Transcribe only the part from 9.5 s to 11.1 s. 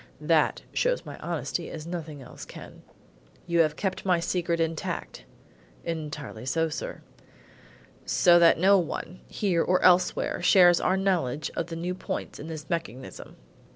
or elsewhere, shares our